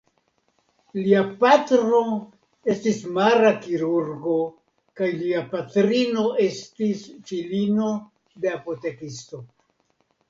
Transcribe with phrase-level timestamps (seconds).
[0.99, 1.99] Lia patro
[2.73, 4.37] estis mara kirurgo
[5.01, 7.91] kaj lia patrino estis filino
[8.43, 9.47] de apotekisto.